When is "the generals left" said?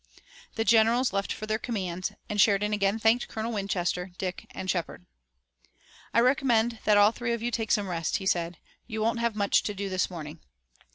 0.55-1.31